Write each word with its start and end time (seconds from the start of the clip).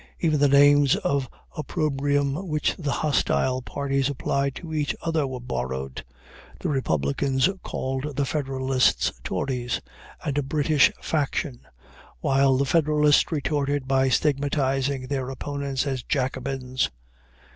Even 0.19 0.39
the 0.39 0.47
names 0.47 0.95
of 0.95 1.29
opprobrium 1.55 2.47
which 2.47 2.75
the 2.75 2.89
hostile 3.05 3.61
parties 3.61 4.09
applied 4.09 4.55
to 4.55 4.73
each 4.73 4.95
other 5.03 5.27
were 5.27 5.39
borrowed. 5.39 6.03
The 6.59 6.69
Republicans 6.69 7.47
called 7.61 8.15
the 8.15 8.25
Federalists 8.25 9.13
"Tories" 9.23 9.79
and 10.25 10.39
a 10.39 10.41
"British 10.41 10.91
faction," 11.03 11.67
while 12.19 12.57
the 12.57 12.65
Federalists 12.65 13.31
retorted 13.31 13.87
by 13.87 14.09
stigmatizing 14.09 15.05
their 15.05 15.29
opponents 15.29 15.85
as 15.85 16.01
Jacobins. 16.01 16.89